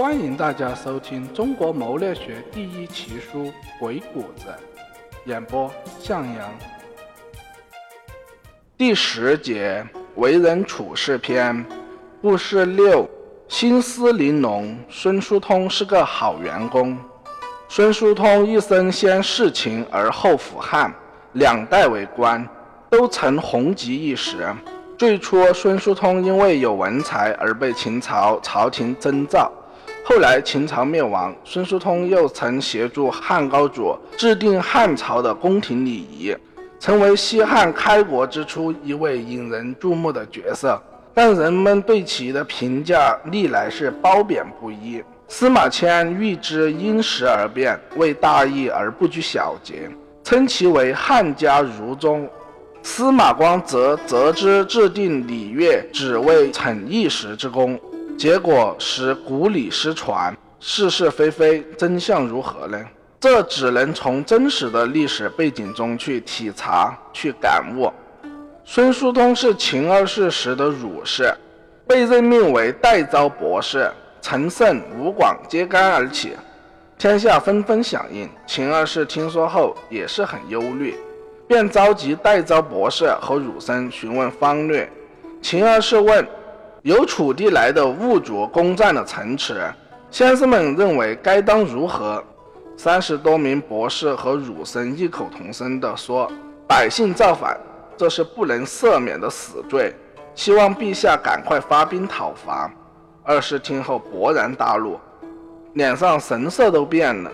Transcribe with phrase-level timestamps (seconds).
[0.00, 3.44] 欢迎大家收听中国谋略学第一奇书
[3.78, 4.46] 《鬼谷子》，
[5.26, 6.50] 演播向阳。
[8.78, 11.62] 第十节为人处事篇，
[12.22, 13.06] 故事六：
[13.46, 14.74] 心思玲珑。
[14.88, 16.96] 孙叔通是个好员工。
[17.68, 20.90] 孙叔通一生先侍秦而后辅汉，
[21.34, 22.42] 两代为官，
[22.88, 24.50] 都曾红极一时。
[24.96, 29.52] 最初，孙叔通因为有文才而被秦朝朝廷征召。
[30.10, 36.36] 后来秦朝灭亡，孙叔通又曾协助汉高祖制定汉朝的宫廷礼仪，
[36.80, 40.82] 成为西汉开国之初一位引人注目的角色。
[41.14, 45.00] 但人们对其的评价历来是褒贬不一。
[45.28, 49.88] 司马迁预知因时而变，为大义而不拘小节，
[50.24, 52.28] 称其为汉家儒宗。
[52.82, 57.78] 司马光则责之制定礼乐，只为逞一时之功。
[58.20, 62.78] 结果使古礼失传，是是非非，真相如何呢？
[63.18, 67.90] 这只能从真实的历史背景中去体察、去感悟。
[68.62, 71.32] 孙叔通是秦二世时的儒士，
[71.88, 76.36] 被任命为代招博士，陈胜、吴广揭竿而起，
[76.98, 78.28] 天下纷纷响应。
[78.46, 80.94] 秦二世听说后也是很忧虑，
[81.48, 84.86] 便召集代招博士和儒生询问方略。
[85.40, 86.22] 秦二世问。
[86.82, 89.70] 由楚地来的兀族攻占了城池，
[90.10, 92.24] 先生们认为该当如何？
[92.74, 96.30] 三十多名博士和儒生异口同声地说
[96.66, 97.54] ：“百姓造反，
[97.98, 99.94] 这是不能赦免的死罪，
[100.34, 102.70] 希望陛下赶快发兵讨伐。”
[103.22, 104.98] 二世听后勃然大怒，
[105.74, 107.30] 脸上神色都变了。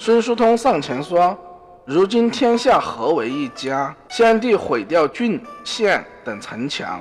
[0.00, 1.38] 孙叔通上前说
[1.86, 7.00] ：“如今天下合为一家，先帝毁掉郡县等城墙。”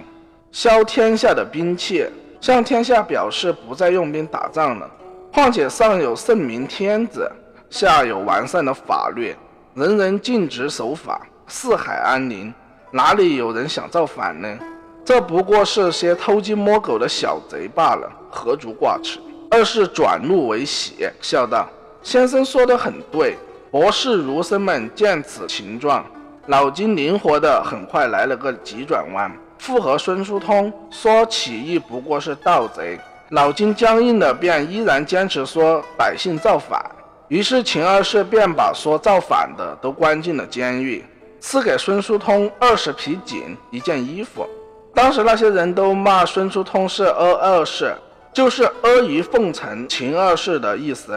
[0.51, 2.05] 削天下的兵器，
[2.41, 4.89] 向天下表示不再用兵打仗了。
[5.31, 7.31] 况且上有圣明天子，
[7.69, 9.35] 下有完善的法律，
[9.75, 12.51] 人人尽职守法，四海安宁，
[12.91, 14.57] 哪里有人想造反呢？
[15.05, 19.19] 这不过是些偷鸡摸狗的小贼罢了，何足挂齿？
[19.51, 21.67] 二是转怒为喜，笑道
[22.01, 23.37] ：“先生说的很对。”
[23.71, 26.03] 博士儒生们见此情状，
[26.47, 29.31] 脑筋灵活的，很快来了个急转弯。
[29.59, 32.99] 附和孙叔通说起义不过是盗贼，
[33.29, 36.83] 脑筋僵硬的便依然坚持说百姓造反。
[37.27, 41.05] 于是秦二世便把说造反的都关进了监狱，
[41.39, 44.47] 赐给孙叔通二十匹锦一件衣服。
[44.95, 47.93] 当时那些人都骂孙叔通是阿二世，
[48.33, 51.13] 就是阿谀奉承秦二世的意思。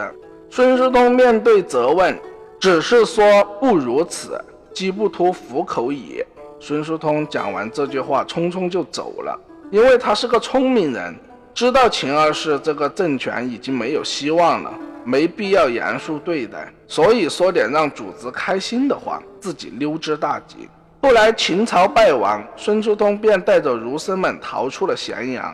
[0.51, 2.15] 孙叔通面对责问，
[2.59, 4.39] 只是说不如此，
[4.71, 6.23] 机不脱虎口矣。
[6.65, 9.37] 孙叔通讲完这句话，匆匆就走了。
[9.69, 11.13] 因为他是个聪明人，
[11.53, 14.73] 知道秦二世这个政权已经没有希望了，
[15.03, 20.69] 没必要严肃对待，所以说点让主子开心的话，自己溜之大吉。
[21.01, 25.53] 后来秦朝败亡，孙叔通便带着儒生们逃出了咸阳。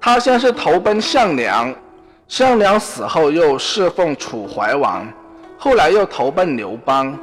[0.00, 1.70] 他先是投奔项梁，
[2.28, 5.06] 项梁死后又侍奉楚怀王，
[5.58, 7.14] 后来又投奔刘邦。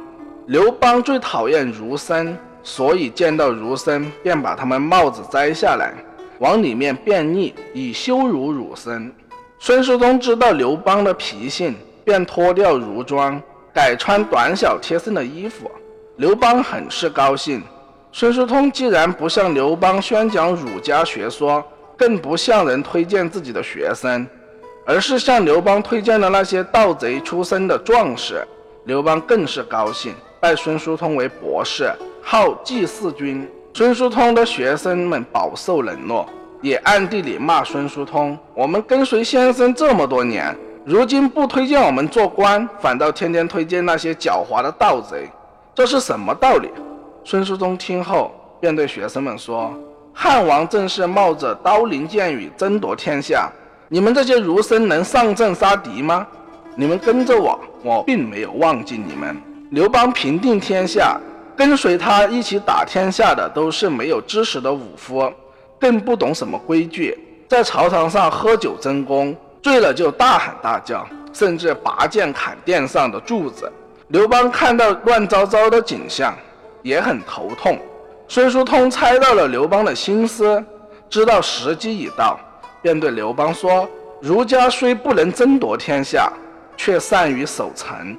[0.46, 2.38] 刘邦最讨厌儒生。
[2.62, 5.92] 所以见到儒生，便把他们帽子摘下来，
[6.38, 9.12] 往里面便溺，以羞辱儒生。
[9.58, 11.74] 孙叔通知道刘邦的脾性，
[12.04, 13.40] 便脱掉儒装，
[13.72, 15.70] 改穿短小贴身的衣服。
[16.16, 17.62] 刘邦很是高兴。
[18.12, 21.64] 孙叔通既然不向刘邦宣讲儒家学说，
[21.96, 24.26] 更不向人推荐自己的学生，
[24.84, 28.46] 而是向刘邦推荐了那些盗贼出身的壮士，
[28.84, 31.90] 刘邦更是高兴，拜孙叔通为博士。
[32.24, 36.24] 号祭祀君，孙叔通的学生们饱受冷落，
[36.62, 45.28] 也暗地里骂孙叔通：“我们跟随先生这么多年，如今不推荐我们做官，反倒天天推荐那些狡猾的盗贼，
[45.74, 46.70] 这是什么道理？”
[47.24, 48.30] 孙叔通听后，
[48.60, 49.74] 便对学生们说
[50.14, 53.50] ：“汉王正是冒着刀林剑雨争夺天下，
[53.88, 56.24] 你们这些儒生能上阵杀敌吗？
[56.76, 59.36] 你们跟着我，我并没有忘记你们。
[59.70, 61.20] 刘邦平定天下。”
[61.62, 65.32] 跟随他一起打天下的都是没有知识的武夫，
[65.78, 67.16] 更不懂什么规矩，
[67.48, 69.32] 在朝堂上喝酒争功，
[69.62, 73.70] 醉了就大喊大叫，甚至拔剑砍殿上的柱子。
[74.08, 76.36] 刘邦看到乱糟糟的景象，
[76.82, 77.78] 也很头痛。
[78.26, 80.60] 孙叔通猜到了刘邦的心思，
[81.08, 82.40] 知道时机已到，
[82.82, 83.88] 便对刘邦说
[84.20, 86.28] ：“儒家虽不能争夺天下，
[86.76, 88.18] 却善于守城，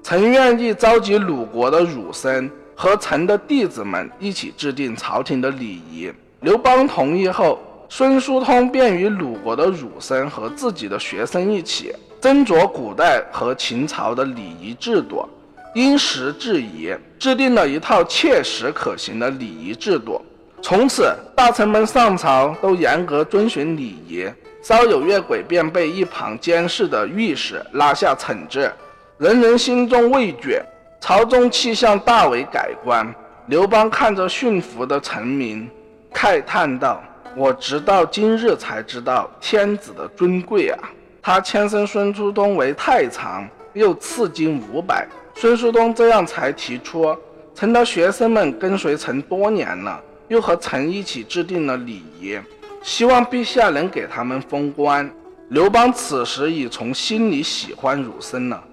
[0.00, 6.12] 臣愿意召集鲁国的儒生。”和臣的弟子们一起制定朝廷的礼仪。
[6.40, 15.26] 刘邦同意后，孙叔通便与鲁国的儒生和自己的学生一起斟酌古代和秦朝的礼仪制度，
[15.74, 20.20] 因时制宜，制定了一套切实可行的礼仪制度。
[20.60, 24.26] 从此，大臣们上朝都严格遵循礼仪，
[24.62, 28.72] 稍有越轨便被一旁监视的御史拉下惩治，
[29.18, 30.58] 人人心中畏惧，
[31.06, 33.06] 朝中气象大为改观。
[33.48, 35.68] 刘邦看着驯服的臣民，
[36.14, 37.04] 慨叹道
[37.36, 40.78] ：“我直到今日才知道天子的尊贵啊！”
[41.20, 45.06] 他迁升孙叔通为太常，又赐金五百。
[45.34, 47.14] 孙叔通这样才提出
[47.54, 52.38] ：“臣的学生们跟随臣多年了。”又和臣一起制定了礼仪，
[52.82, 55.10] 希望陛下能给他们封官。
[55.50, 58.64] 刘邦此时已从心里喜欢儒生了，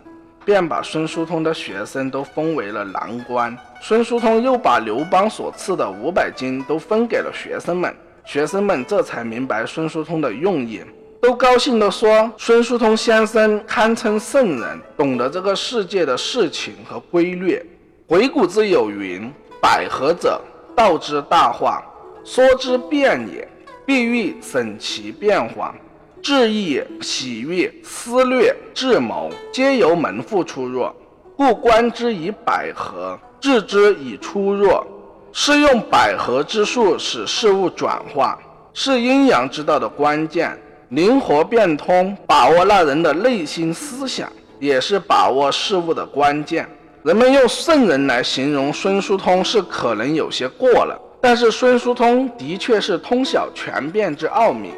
[0.45, 3.55] 便把孙叔通的学生都封为了郎官。
[3.81, 7.95] 孙叔通又把刘邦所赐的五百金都分给了学生们，
[8.25, 10.81] 学生们这才明白孙叔通的用意，
[11.21, 17.61] 都高兴地说：“孙叔通先生堪称圣人，懂得这个世界的事情和规律。”
[18.07, 20.41] 回古之有云：“百合者。”
[20.73, 21.83] 道之大化，
[22.23, 23.47] 说之变也，
[23.85, 25.75] 必欲审其变化。
[26.21, 30.88] 志意、喜悦、思虑、智谋，皆由门户出入，
[31.35, 34.71] 故观之以百合，治之以出入。
[35.33, 38.38] 是用百合之术使事物转化，
[38.73, 40.56] 是阴阳之道的关键。
[40.89, 46.69] 灵活变通，把握那人的内心思想，也是把握事物的关键。
[47.01, 54.69] 人们用圣人来形容孙叔通是可能有些过了，但是孙叔通的确是通晓权变之奥秘。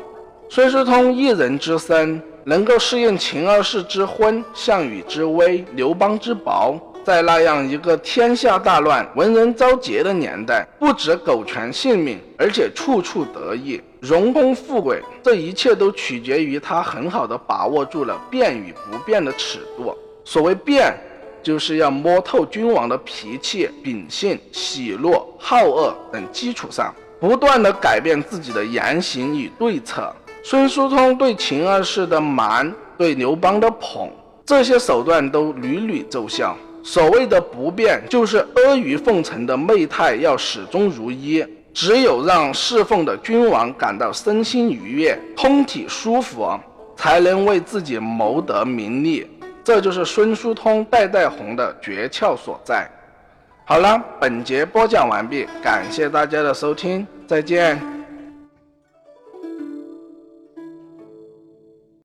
[0.56, 19.98] 孙叔通一人之身，能够适应秦二世之昏、项羽之危、刘邦之薄，在那样一个天下大乱、文人遭劫的年代，不止苟全性命，而且处处得意、荣功富贵，这一切都取决于他很好的把握住了变与不变的尺度。
[20.24, 20.96] 所谓变。
[21.42, 30.16] 就是要摸透君王的脾气、秉性、喜怒、好恶等基础上，不断的改变自己的言行与对策。
[30.46, 34.10] 孙叔通对秦二世的瞒，对刘邦的捧，
[34.46, 36.54] 这些手段都屡屡奏效。
[36.84, 41.44] 所谓的不变，就是阿谀奉承的媚态要始终如一。
[41.74, 46.48] 只有让侍奉的君王感到身心愉悦、通体舒服，
[46.98, 49.26] 才能为自己谋得名利。
[49.64, 52.88] 这就是孙叔通代代红的诀窍所在。
[53.66, 57.93] 好了，本节播讲完毕，感谢大家的收听，再见。